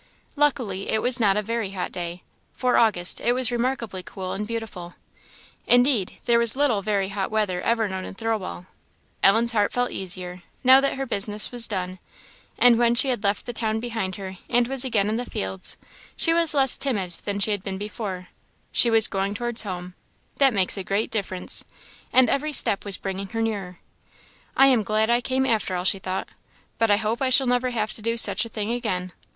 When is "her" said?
10.95-11.05, 14.15-14.37, 23.27-23.41